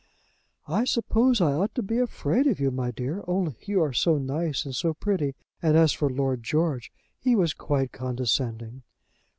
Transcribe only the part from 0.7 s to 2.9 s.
suppose I ought to be afraid of you, my